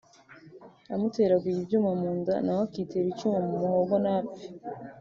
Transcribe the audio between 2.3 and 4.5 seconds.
nawe akitera icyuma mu muhogo ntapfe